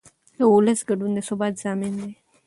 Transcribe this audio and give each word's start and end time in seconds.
د 0.37 0.39
ولس 0.53 0.79
ګډون 0.89 1.11
د 1.15 1.19
ثبات 1.27 1.53
ضامن 1.63 1.93
دی 2.01 2.11